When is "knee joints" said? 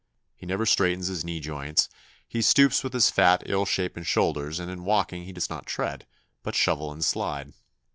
1.23-1.87